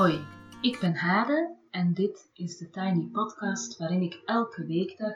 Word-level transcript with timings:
Hoi, 0.00 0.20
ik 0.60 0.78
ben 0.80 0.94
Hade 0.94 1.56
en 1.70 1.94
dit 1.94 2.30
is 2.34 2.56
de 2.56 2.70
Tiny 2.70 3.08
Podcast 3.12 3.78
waarin 3.78 4.02
ik 4.02 4.22
elke 4.24 4.66
weekdag 4.66 5.14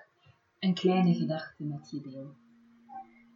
een 0.59 0.75
kleine 0.75 1.15
gedachte 1.15 1.65
met 1.65 1.91
je 1.91 2.01
deel. 2.01 2.35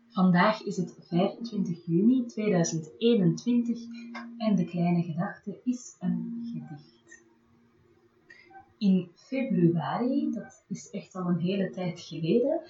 Vandaag 0.09 0.63
is 0.63 0.77
het 0.77 0.97
25 1.01 1.87
juni 1.87 2.27
2021 2.27 3.79
en 4.39 4.57
de 4.57 4.65
kleine 4.65 5.03
gedachte 5.03 5.61
is 5.65 5.97
een 6.01 6.41
gedicht. 6.43 7.25
In 8.79 9.11
februari, 9.15 10.31
dat 10.31 10.65
is 10.69 10.91
echt 10.91 11.15
al 11.15 11.29
een 11.29 11.41
hele 11.41 11.71
tijd 11.71 12.01
geleden, 12.01 12.61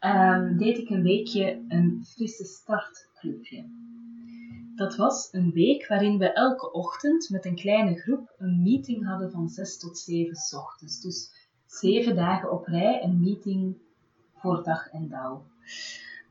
um, 0.00 0.56
deed 0.58 0.78
ik 0.78 0.90
een 0.90 1.02
weekje 1.02 1.64
een 1.68 2.04
frisse 2.04 2.44
startclubje. 2.44 3.64
Dat 4.76 4.96
was 4.96 5.28
een 5.32 5.52
week 5.52 5.86
waarin 5.86 6.18
we 6.18 6.32
elke 6.32 6.72
ochtend 6.72 7.30
met 7.30 7.44
een 7.44 7.54
kleine 7.54 7.94
groep 7.94 8.34
een 8.38 8.62
meeting 8.62 9.06
hadden 9.06 9.30
van 9.30 9.48
6 9.48 9.78
tot 9.78 9.98
7 9.98 10.58
ochtends. 10.58 11.00
Dus 11.00 11.30
zeven 11.66 12.14
dagen 12.14 12.52
op 12.52 12.66
rij 12.66 13.02
een 13.02 13.20
meeting 13.20 13.76
voor 14.34 14.62
dag 14.62 14.88
en 14.88 15.08
dauw. 15.08 15.46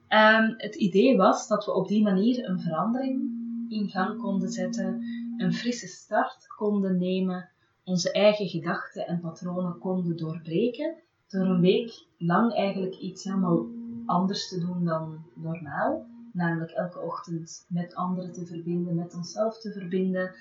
Um, 0.09 0.53
het 0.57 0.75
idee 0.75 1.17
was 1.17 1.47
dat 1.47 1.65
we 1.65 1.73
op 1.73 1.87
die 1.87 2.03
manier 2.03 2.49
een 2.49 2.59
verandering 2.59 3.21
in 3.69 3.89
gang 3.89 4.21
konden 4.21 4.49
zetten, 4.49 5.03
een 5.37 5.53
frisse 5.53 5.87
start 5.87 6.47
konden 6.57 6.97
nemen, 6.97 7.49
onze 7.83 8.11
eigen 8.11 8.47
gedachten 8.47 9.07
en 9.07 9.19
patronen 9.19 9.77
konden 9.77 10.17
doorbreken, 10.17 10.95
door 11.27 11.45
een 11.45 11.61
week 11.61 12.05
lang 12.17 12.53
eigenlijk 12.53 12.95
iets 12.95 13.23
helemaal 13.23 13.65
anders 14.05 14.49
te 14.49 14.59
doen 14.59 14.85
dan 14.85 15.25
normaal 15.35 16.05
namelijk 16.35 16.71
elke 16.71 16.99
ochtend 16.99 17.65
met 17.69 17.95
anderen 17.95 18.31
te 18.31 18.45
verbinden, 18.45 18.95
met 18.95 19.15
onszelf 19.15 19.59
te 19.59 19.71
verbinden, 19.71 20.35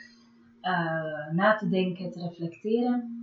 uh, 0.63 1.31
na 1.33 1.57
te 1.57 1.69
denken, 1.69 2.11
te 2.11 2.21
reflecteren. 2.21 3.23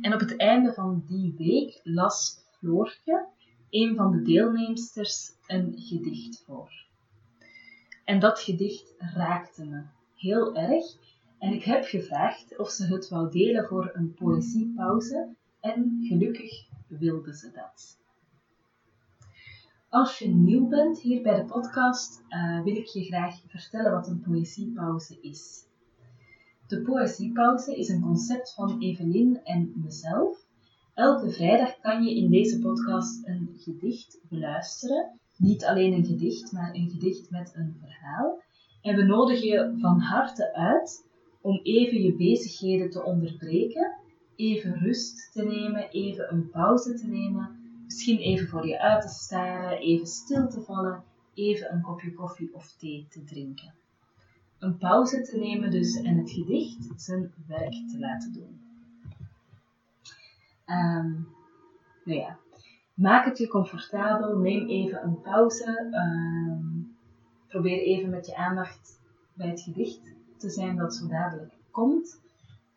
En 0.00 0.14
op 0.14 0.20
het 0.20 0.36
einde 0.36 0.72
van 0.72 1.04
die 1.06 1.34
week 1.38 1.80
las 1.84 2.44
Floortje, 2.58 3.26
een 3.70 3.96
van 3.96 4.10
de 4.10 4.22
deelnemsters, 4.22 5.32
een 5.46 5.74
gedicht 5.76 6.42
voor. 6.46 6.84
En 8.04 8.20
dat 8.20 8.40
gedicht 8.40 8.94
raakte 8.98 9.64
me 9.64 9.82
heel 10.14 10.56
erg. 10.56 10.84
En 11.38 11.52
ik 11.52 11.64
heb 11.64 11.84
gevraagd 11.84 12.58
of 12.58 12.70
ze 12.70 12.86
het 12.86 13.08
wou 13.08 13.30
delen 13.30 13.66
voor 13.66 13.90
een 13.94 14.14
poëziepauze. 14.14 15.28
En 15.60 15.98
gelukkig 16.08 16.66
wilde 16.86 17.36
ze 17.36 17.50
dat. 17.52 17.98
Als 19.88 20.18
je 20.18 20.28
nieuw 20.28 20.68
bent 20.68 21.00
hier 21.00 21.22
bij 21.22 21.34
de 21.34 21.44
podcast, 21.44 22.22
uh, 22.28 22.62
wil 22.62 22.76
ik 22.76 22.86
je 22.86 23.04
graag 23.04 23.40
vertellen 23.46 23.92
wat 23.92 24.08
een 24.08 24.20
poëziepauze 24.20 25.20
is. 25.20 25.64
De 26.66 26.82
poëziepauze 26.82 27.76
is 27.76 27.88
een 27.88 28.00
concept 28.00 28.54
van 28.54 28.80
Evelien 28.80 29.40
en 29.44 29.72
mezelf. 29.74 30.46
Elke 30.94 31.30
vrijdag 31.30 31.80
kan 31.80 32.02
je 32.04 32.16
in 32.16 32.30
deze 32.30 32.58
podcast 32.58 33.26
een 33.26 33.50
gedicht 33.56 34.20
beluisteren. 34.28 35.20
Niet 35.36 35.64
alleen 35.64 35.92
een 35.92 36.04
gedicht, 36.04 36.52
maar 36.52 36.74
een 36.74 36.90
gedicht 36.90 37.30
met 37.30 37.52
een 37.54 37.76
verhaal. 37.80 38.42
En 38.82 38.96
we 38.96 39.02
nodigen 39.02 39.46
je 39.46 39.74
van 39.78 40.00
harte 40.00 40.54
uit 40.54 41.06
om 41.40 41.60
even 41.62 42.02
je 42.02 42.14
bezigheden 42.14 42.90
te 42.90 43.04
onderbreken, 43.04 43.96
even 44.36 44.78
rust 44.78 45.32
te 45.32 45.44
nemen, 45.44 45.88
even 45.90 46.32
een 46.32 46.50
pauze 46.50 46.94
te 46.94 47.06
nemen 47.06 47.65
Misschien 47.86 48.18
even 48.18 48.48
voor 48.48 48.66
je 48.66 48.80
uit 48.80 49.02
te 49.02 49.08
staren, 49.08 49.78
even 49.78 50.06
stil 50.06 50.48
te 50.48 50.60
vallen, 50.60 51.04
even 51.34 51.72
een 51.72 51.82
kopje 51.82 52.12
koffie 52.12 52.54
of 52.54 52.72
thee 52.72 53.06
te 53.10 53.24
drinken. 53.24 53.74
Een 54.58 54.78
pauze 54.78 55.22
te 55.22 55.38
nemen 55.38 55.70
dus 55.70 55.96
en 56.02 56.16
het 56.16 56.30
gedicht 56.30 56.88
zijn 56.96 57.32
werk 57.46 57.72
te 57.72 57.98
laten 57.98 58.32
doen. 58.32 58.60
Um, 60.66 61.28
nou 62.04 62.18
ja, 62.18 62.38
maak 62.94 63.24
het 63.24 63.38
je 63.38 63.48
comfortabel, 63.48 64.38
neem 64.38 64.68
even 64.68 65.02
een 65.02 65.20
pauze, 65.20 65.90
um, 65.92 66.96
probeer 67.48 67.78
even 67.78 68.10
met 68.10 68.26
je 68.26 68.36
aandacht 68.36 69.00
bij 69.34 69.48
het 69.48 69.60
gedicht 69.60 70.14
te 70.36 70.50
zijn 70.50 70.76
dat 70.76 70.94
zo 70.94 71.06
dadelijk 71.06 71.54
komt. 71.70 72.20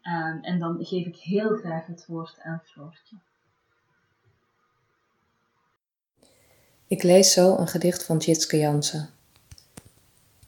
Um, 0.03 0.41
en 0.41 0.59
dan 0.59 0.85
geef 0.85 1.05
ik 1.05 1.15
heel 1.15 1.57
graag 1.57 1.85
het 1.85 2.05
woord 2.05 2.39
aan 2.41 2.61
Floortje. 2.63 3.17
Ik 6.89 7.03
lees 7.03 7.33
zo 7.33 7.57
een 7.57 7.67
gedicht 7.67 8.03
van 8.03 8.17
Jitske 8.17 8.57
Jansen. 8.57 9.09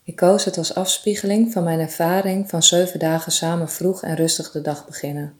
Ik 0.03 0.15
koos 0.15 0.45
het 0.45 0.57
als 0.57 0.75
afspiegeling 0.75 1.51
van 1.51 1.63
mijn 1.63 1.79
ervaring 1.79 2.49
van 2.49 2.63
zeven 2.63 2.99
dagen 2.99 3.31
samen 3.31 3.69
vroeg 3.69 4.03
en 4.03 4.15
rustig 4.15 4.51
de 4.51 4.61
dag 4.61 4.85
beginnen. 4.85 5.33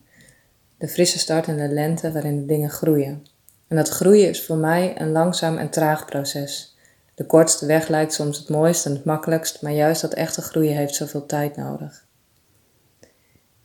De 0.78 0.88
frisse 0.88 1.20
start 1.20 1.48
in 1.48 1.58
de 1.58 1.68
lente 1.68 2.12
waarin 2.12 2.40
de 2.40 2.46
dingen 2.46 2.70
groeien. 2.70 3.26
En 3.68 3.76
dat 3.76 3.90
groeien 3.90 4.30
is 4.30 4.46
voor 4.46 4.56
mij 4.58 5.02
een 5.02 5.12
langzaam 5.12 5.58
en 5.58 5.70
traag 5.70 6.06
proces. 6.06 6.78
De 7.16 7.26
kortste 7.26 7.66
weg 7.66 7.88
lijkt 7.88 8.14
soms 8.14 8.38
het 8.38 8.50
mooist 8.50 8.86
en 8.86 8.94
het 8.94 9.06
makkelijkst, 9.06 9.62
maar 9.62 9.72
juist 9.72 10.02
dat 10.02 10.14
echte 10.14 10.42
groeien 10.42 10.76
heeft 10.76 10.96
zoveel 10.96 11.26
tijd 11.26 11.56
nodig. 11.56 12.06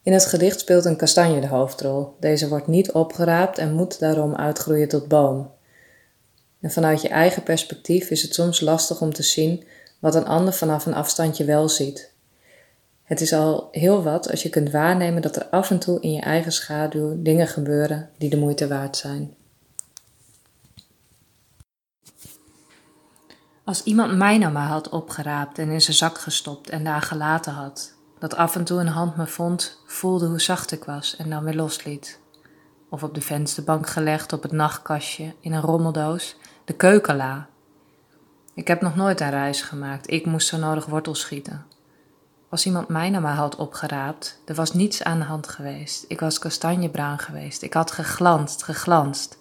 In 0.02 0.12
het 0.12 0.26
gedicht 0.26 0.60
speelt 0.60 0.84
een 0.84 0.96
kastanje 0.96 1.40
de 1.40 1.46
hoofdrol. 1.48 2.14
Deze 2.20 2.48
wordt 2.48 2.66
niet 2.66 2.92
opgeraapt 2.92 3.58
en 3.58 3.74
moet 3.74 3.98
daarom 3.98 4.34
uitgroeien 4.34 4.88
tot 4.88 5.08
boom. 5.08 5.54
En 6.66 6.72
vanuit 6.72 7.02
je 7.02 7.08
eigen 7.08 7.42
perspectief 7.42 8.10
is 8.10 8.22
het 8.22 8.34
soms 8.34 8.60
lastig 8.60 9.00
om 9.00 9.12
te 9.12 9.22
zien 9.22 9.64
wat 9.98 10.14
een 10.14 10.26
ander 10.26 10.52
vanaf 10.52 10.86
een 10.86 10.94
afstandje 10.94 11.44
wel 11.44 11.68
ziet. 11.68 12.12
Het 13.02 13.20
is 13.20 13.32
al 13.32 13.68
heel 13.70 14.02
wat 14.02 14.30
als 14.30 14.42
je 14.42 14.48
kunt 14.48 14.70
waarnemen 14.70 15.22
dat 15.22 15.36
er 15.36 15.46
af 15.46 15.70
en 15.70 15.78
toe 15.78 16.00
in 16.00 16.12
je 16.12 16.20
eigen 16.20 16.52
schaduw 16.52 17.22
dingen 17.22 17.46
gebeuren 17.46 18.10
die 18.18 18.30
de 18.30 18.36
moeite 18.36 18.68
waard 18.68 18.96
zijn. 18.96 19.34
Als 23.64 23.82
iemand 23.82 24.16
mij 24.16 24.38
nou 24.38 24.52
maar 24.52 24.68
had 24.68 24.88
opgeraapt 24.88 25.58
en 25.58 25.70
in 25.70 25.82
zijn 25.82 25.96
zak 25.96 26.18
gestopt 26.18 26.70
en 26.70 26.84
daar 26.84 27.02
gelaten 27.02 27.52
had, 27.52 27.94
dat 28.18 28.34
af 28.34 28.56
en 28.56 28.64
toe 28.64 28.80
een 28.80 28.86
hand 28.86 29.16
me 29.16 29.26
vond, 29.26 29.82
voelde 29.86 30.26
hoe 30.26 30.40
zacht 30.40 30.72
ik 30.72 30.84
was 30.84 31.16
en 31.16 31.30
dan 31.30 31.44
weer 31.44 31.54
losliet. 31.54 32.20
Of 32.90 33.02
op 33.02 33.14
de 33.14 33.20
vensterbank 33.20 33.88
gelegd 33.88 34.32
op 34.32 34.42
het 34.42 34.52
nachtkastje 34.52 35.34
in 35.40 35.52
een 35.52 35.60
rommeldoos 35.60 36.36
de 36.66 36.72
keukenla. 36.72 37.48
Ik 38.54 38.68
heb 38.68 38.80
nog 38.80 38.96
nooit 38.96 39.20
een 39.20 39.30
reis 39.30 39.62
gemaakt. 39.62 40.10
Ik 40.10 40.26
moest 40.26 40.48
zo 40.48 40.56
nodig 40.56 40.86
wortels 40.86 41.20
schieten. 41.20 41.66
Als 42.48 42.66
iemand 42.66 42.88
mij 42.88 43.10
naar 43.10 43.20
mij 43.20 43.32
had 43.32 43.56
opgeraapt, 43.56 44.40
er 44.44 44.54
was 44.54 44.72
niets 44.72 45.02
aan 45.02 45.18
de 45.18 45.24
hand 45.24 45.48
geweest. 45.48 46.04
Ik 46.08 46.20
was 46.20 46.38
kastanjebruin 46.38 47.18
geweest. 47.18 47.62
Ik 47.62 47.72
had 47.72 47.90
geglanst, 47.90 48.62
geglanst. 48.62 49.38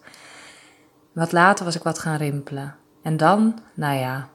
Wat 1.13 1.31
later 1.31 1.66
was 1.66 1.75
ik 1.75 1.84
wat 1.84 2.00
gaan 2.00 2.18
rimpelen. 2.18 2.75
En 3.02 3.18
dan, 3.18 3.59
nou 3.74 3.97
ja. 3.97 4.30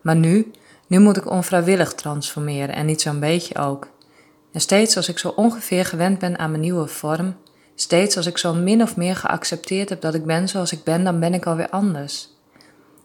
Maar 0.00 0.16
nu, 0.16 0.50
nu 0.86 0.98
moet 0.98 1.16
ik 1.16 1.30
onvrijwillig 1.30 1.94
transformeren 1.94 2.74
en 2.74 2.86
niet 2.86 3.00
zo'n 3.00 3.20
beetje 3.20 3.58
ook. 3.58 3.88
En 4.52 4.60
steeds 4.60 4.96
als 4.96 5.08
ik 5.08 5.18
zo 5.18 5.28
ongeveer 5.28 5.84
gewend 5.84 6.18
ben 6.18 6.38
aan 6.38 6.50
mijn 6.50 6.62
nieuwe 6.62 6.86
vorm, 6.86 7.36
steeds 7.74 8.16
als 8.16 8.26
ik 8.26 8.38
zo 8.38 8.54
min 8.54 8.82
of 8.82 8.96
meer 8.96 9.16
geaccepteerd 9.16 9.88
heb 9.88 10.00
dat 10.00 10.14
ik 10.14 10.24
ben 10.24 10.48
zoals 10.48 10.72
ik 10.72 10.84
ben, 10.84 11.04
dan 11.04 11.20
ben 11.20 11.34
ik 11.34 11.46
alweer 11.46 11.68
anders. 11.68 12.31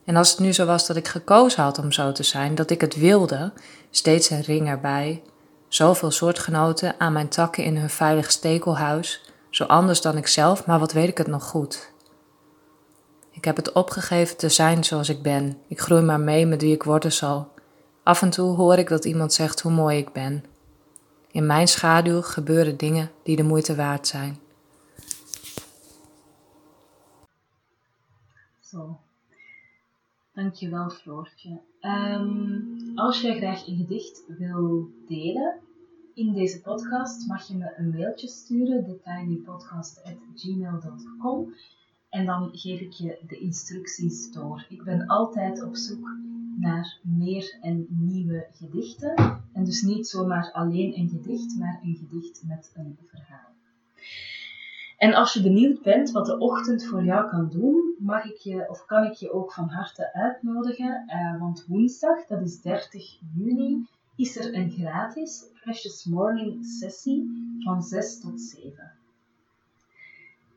En 0.08 0.16
als 0.16 0.30
het 0.30 0.40
nu 0.40 0.54
zo 0.54 0.66
was 0.66 0.88
dat 0.88 0.96
ik 0.96 1.08
gekozen 1.08 1.64
had 1.64 1.80
om 1.80 1.92
zo 1.92 2.12
te 2.12 2.24
zijn, 2.24 2.56
dat 2.56 2.70
ik 2.70 2.82
het 2.82 2.96
wilde, 2.96 3.54
steeds 3.90 4.30
een 4.30 4.42
ring 4.42 4.68
erbij, 4.68 5.24
zoveel 5.68 6.12
soortgenoten 6.12 6.96
aan 6.98 7.14
mijn 7.14 7.28
takken 7.28 7.64
in 7.64 7.78
hun 7.78 7.90
veilig 7.90 8.32
stekelhuis, 8.32 9.32
zo 9.50 9.64
anders 9.64 10.02
dan 10.02 10.18
ik 10.18 10.28
zelf, 10.28 10.66
maar 10.66 10.80
wat 10.80 10.92
weet 10.92 11.08
ik 11.08 11.18
het 11.18 11.28
nog 11.28 11.44
goed. 11.44 11.92
Ik 13.32 13.46
heb 13.46 13.56
het 13.56 13.72
opgegeven 13.72 14.38
te 14.38 14.50
zijn 14.50 14.84
zoals 14.84 15.10
ik 15.10 15.22
ben. 15.22 15.58
Ik 15.68 15.80
groei 15.80 16.02
maar 16.02 16.20
mee 16.20 16.46
met 16.46 16.62
wie 16.62 16.74
ik 16.74 16.84
worden 16.84 17.12
zal. 17.12 17.52
Af 18.04 18.22
en 18.22 18.30
toe 18.30 18.56
hoor 18.56 18.78
ik 18.78 18.90
dat 18.90 19.06
iemand 19.06 19.34
zegt 19.34 19.62
hoe 19.62 19.72
mooi 19.72 19.98
ik 19.98 20.12
ben. 20.14 20.46
In 21.32 21.46
mijn 21.46 21.68
schaduw 21.68 22.22
gebeuren 22.22 22.78
dingen 22.78 23.12
die 23.24 23.36
de 23.36 23.44
moeite 23.44 23.76
waard 23.76 24.08
zijn. 24.08 24.40
Zo. 28.60 29.00
Dankjewel 30.38 30.90
Floortje. 30.90 31.62
Um, 31.82 32.92
als 32.96 33.22
jij 33.22 33.38
graag 33.38 33.68
een 33.68 33.78
gedicht 33.78 34.24
wil 34.28 34.90
delen 35.08 35.60
in 36.14 36.34
deze 36.34 36.62
podcast, 36.62 37.28
mag 37.28 37.48
je 37.48 37.56
me 37.56 37.74
een 37.78 37.90
mailtje 37.90 38.28
sturen, 38.28 38.86
thetinypodcast.gmail.com 38.86 41.54
en 42.10 42.26
dan 42.26 42.50
geef 42.54 42.80
ik 42.80 42.92
je 42.92 43.24
de 43.28 43.38
instructies 43.38 44.32
door. 44.32 44.66
Ik 44.70 44.84
ben 44.84 45.08
altijd 45.08 45.64
op 45.64 45.76
zoek 45.76 46.10
naar 46.58 47.00
meer 47.04 47.58
en 47.62 47.86
nieuwe 47.90 48.48
gedichten. 48.52 49.14
En 49.54 49.64
dus 49.64 49.82
niet 49.82 50.08
zomaar 50.08 50.52
alleen 50.52 51.00
een 51.00 51.10
gedicht, 51.10 51.58
maar 51.60 51.80
een 51.84 51.96
gedicht 51.96 52.44
met 52.48 52.72
een 52.74 52.98
verhaal. 53.04 53.56
En 54.98 55.14
als 55.14 55.34
je 55.34 55.42
benieuwd 55.42 55.82
bent 55.82 56.12
wat 56.12 56.26
de 56.26 56.38
ochtend 56.38 56.86
voor 56.86 57.04
jou 57.04 57.30
kan 57.30 57.50
doen, 57.50 57.96
mag 58.00 58.26
ik 58.26 58.38
je 58.38 58.70
of 58.70 58.86
kan 58.86 59.04
ik 59.04 59.14
je 59.14 59.32
ook 59.32 59.54
van 59.54 59.70
harte 59.70 60.14
uitnodigen. 60.14 61.04
Uh, 61.08 61.40
want 61.40 61.66
woensdag, 61.68 62.26
dat 62.26 62.42
is 62.42 62.62
30 62.62 63.20
juni, 63.36 63.88
is 64.16 64.38
er 64.38 64.56
een 64.56 64.72
gratis 64.72 65.46
Precious 65.62 66.06
Morning 66.06 66.66
sessie 66.66 67.30
van 67.60 67.82
6 67.82 68.20
tot 68.20 68.42
7. 68.42 68.92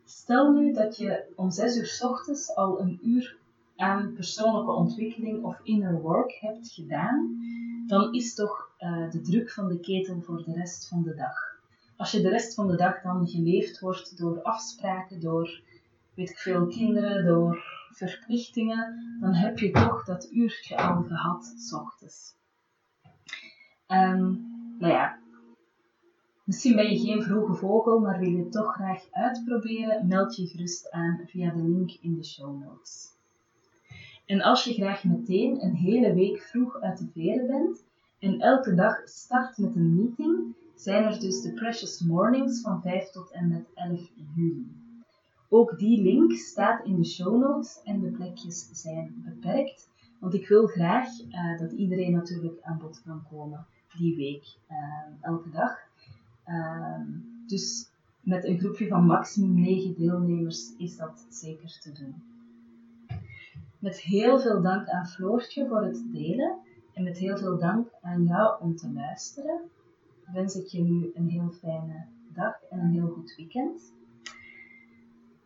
Stel 0.04 0.52
nu 0.52 0.72
dat 0.72 0.96
je 0.96 1.32
om 1.36 1.50
6 1.50 1.76
uur 1.76 1.86
s 1.86 2.02
ochtends 2.02 2.54
al 2.54 2.80
een 2.80 2.98
uur 3.02 3.38
aan 3.76 4.12
persoonlijke 4.12 4.70
ontwikkeling 4.70 5.44
of 5.44 5.60
inner 5.62 6.00
work 6.00 6.38
hebt 6.40 6.70
gedaan, 6.70 7.36
dan 7.86 8.12
is 8.14 8.34
toch 8.34 8.70
uh, 8.78 9.10
de 9.10 9.20
druk 9.20 9.50
van 9.50 9.68
de 9.68 9.80
ketel 9.80 10.20
voor 10.20 10.42
de 10.44 10.52
rest 10.52 10.88
van 10.88 11.02
de 11.02 11.14
dag. 11.14 11.49
Als 12.00 12.10
je 12.10 12.20
de 12.20 12.28
rest 12.28 12.54
van 12.54 12.68
de 12.68 12.76
dag 12.76 13.02
dan 13.02 13.28
geleefd 13.28 13.80
wordt 13.80 14.18
door 14.18 14.42
afspraken, 14.42 15.20
door 15.20 15.62
weet 16.14 16.30
ik 16.30 16.38
veel 16.38 16.66
kinderen, 16.66 17.24
door 17.24 17.64
verplichtingen, 17.90 19.16
dan 19.20 19.34
heb 19.34 19.58
je 19.58 19.70
toch 19.70 20.04
dat 20.04 20.28
uurtje 20.30 20.76
al 20.76 21.02
gehad 21.02 21.54
s 21.56 21.72
ochtends. 21.72 22.34
Um, 23.88 24.48
nou 24.78 24.92
ja, 24.92 25.18
misschien 26.44 26.76
ben 26.76 26.90
je 26.90 26.98
geen 26.98 27.22
vroege 27.22 27.54
vogel, 27.54 27.98
maar 27.98 28.18
wil 28.18 28.28
je 28.28 28.38
het 28.38 28.52
toch 28.52 28.74
graag 28.74 29.06
uitproberen, 29.10 30.06
meld 30.06 30.36
je 30.36 30.46
gerust 30.46 30.90
aan 30.90 31.20
via 31.26 31.50
de 31.50 31.62
link 31.62 31.90
in 32.00 32.14
de 32.14 32.24
show 32.24 32.60
notes. 32.60 33.08
En 34.26 34.42
als 34.42 34.64
je 34.64 34.72
graag 34.72 35.04
meteen 35.04 35.64
een 35.64 35.74
hele 35.74 36.14
week 36.14 36.40
vroeg 36.40 36.80
uit 36.80 36.98
de 36.98 37.08
veren 37.12 37.46
bent 37.46 37.84
en 38.18 38.40
elke 38.40 38.74
dag 38.74 39.08
start 39.08 39.58
met 39.58 39.76
een 39.76 39.94
meeting, 39.94 40.54
zijn 40.80 41.04
er 41.04 41.20
dus 41.20 41.42
de 41.42 41.52
Precious 41.52 42.00
Mornings 42.00 42.60
van 42.60 42.82
5 42.82 43.10
tot 43.10 43.30
en 43.30 43.48
met 43.48 43.66
11 43.74 44.10
juli. 44.34 44.66
Ook 45.48 45.78
die 45.78 46.02
link 46.02 46.32
staat 46.32 46.84
in 46.84 46.96
de 46.96 47.04
show 47.04 47.40
notes 47.40 47.80
en 47.84 48.00
de 48.00 48.10
plekjes 48.10 48.68
zijn 48.72 49.22
beperkt, 49.24 49.88
want 50.18 50.34
ik 50.34 50.48
wil 50.48 50.66
graag 50.66 51.08
uh, 51.20 51.58
dat 51.58 51.72
iedereen 51.72 52.12
natuurlijk 52.12 52.62
aan 52.62 52.78
bod 52.78 53.02
kan 53.02 53.22
komen 53.30 53.66
die 53.98 54.16
week, 54.16 54.56
uh, 54.70 54.76
elke 55.20 55.50
dag. 55.50 55.78
Uh, 56.46 57.00
dus 57.46 57.90
met 58.20 58.44
een 58.44 58.58
groepje 58.58 58.88
van 58.88 59.06
maximum 59.06 59.60
9 59.60 59.94
deelnemers 59.94 60.76
is 60.76 60.96
dat 60.96 61.26
zeker 61.28 61.78
te 61.80 61.92
doen. 61.92 62.14
Met 63.78 64.00
heel 64.00 64.40
veel 64.40 64.62
dank 64.62 64.88
aan 64.88 65.06
Floortje 65.06 65.66
voor 65.66 65.82
het 65.82 66.02
delen 66.12 66.58
en 66.92 67.02
met 67.02 67.18
heel 67.18 67.36
veel 67.36 67.58
dank 67.58 67.88
aan 68.00 68.24
jou 68.24 68.62
om 68.62 68.76
te 68.76 68.92
luisteren. 68.92 69.60
Wens 70.32 70.54
ik 70.54 70.66
je 70.66 70.82
nu 70.82 71.10
een 71.14 71.28
heel 71.28 71.50
fijne 71.50 72.06
dag 72.34 72.62
en 72.70 72.78
een 72.78 72.90
heel 72.90 73.08
goed 73.08 73.34
weekend. 73.36 73.92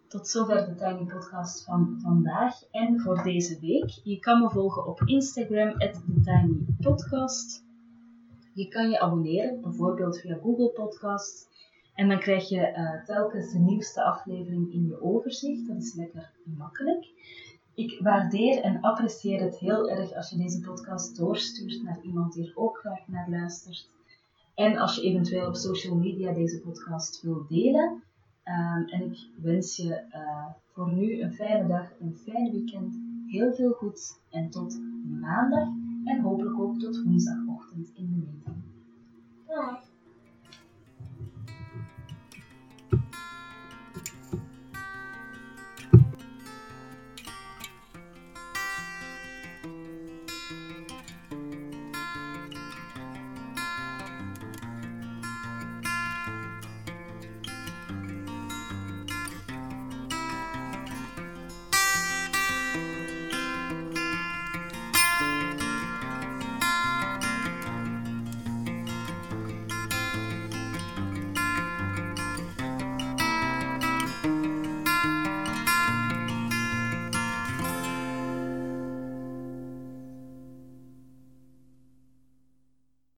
Tot 0.09 0.29
zover 0.29 0.67
de 0.67 0.75
Tiny 0.75 1.05
Podcast 1.05 1.65
van 1.65 1.99
vandaag 2.01 2.71
en 2.71 3.01
voor 3.01 3.23
deze 3.23 3.61
week. 3.61 4.01
Je 4.03 4.19
kan 4.19 4.41
me 4.41 4.51
volgen 4.51 4.87
op 4.87 5.01
Instagram, 5.05 5.79
TheTinyPodcast. 5.79 7.65
Je 8.55 8.69
kan 8.69 8.91
je 8.91 9.01
abonneren, 9.01 9.61
bijvoorbeeld 9.61 10.21
via 10.21 10.39
Google 10.43 10.71
Podcasts. 10.71 11.47
En 11.95 12.09
dan 12.09 12.19
krijg 12.19 12.49
je 12.49 12.73
uh, 12.77 13.05
telkens 13.05 13.53
de 13.53 13.59
nieuwste 13.59 14.05
aflevering 14.05 14.73
in 14.73 14.87
je 14.87 15.03
overzicht. 15.03 15.67
Dat 15.67 15.77
is 15.77 15.95
lekker 15.95 16.31
makkelijk. 16.45 17.07
Ik 17.75 18.01
waardeer 18.01 18.63
en 18.63 18.81
apprecieer 18.81 19.41
het 19.41 19.59
heel 19.59 19.91
erg 19.91 20.15
als 20.15 20.31
je 20.31 20.37
deze 20.37 20.61
podcast 20.61 21.17
doorstuurt 21.17 21.83
naar 21.83 22.01
iemand 22.03 22.33
die 22.33 22.47
er 22.47 22.57
ook 22.57 22.79
graag 22.79 23.09
naar 23.09 23.31
luistert. 23.31 23.94
En 24.55 24.77
als 24.77 24.97
je 24.97 25.03
eventueel 25.03 25.47
op 25.47 25.55
social 25.55 25.97
media 25.97 26.33
deze 26.33 26.61
podcast 26.61 27.23
wilt 27.23 27.49
delen. 27.49 28.03
Um, 28.45 28.89
en 28.89 29.03
ik 29.03 29.31
wens 29.43 29.77
je 29.77 30.05
uh, 30.11 30.47
voor 30.73 30.95
nu 30.95 31.21
een 31.21 31.33
fijne 31.33 31.69
dag, 31.69 32.01
een 32.01 32.17
fijn 32.17 32.51
weekend, 32.51 32.99
heel 33.27 33.53
veel 33.53 33.73
goeds 33.73 34.19
en 34.31 34.51
tot 34.51 34.81
maandag 35.21 35.69
en 36.05 36.21
hopelijk 36.21 36.61
ook 36.61 36.79
tot 36.79 37.03
woensdagochtend 37.03 37.91
in 37.95 38.06
de 38.06 38.17
meeting. 38.17 38.56
Dag! 39.47 39.94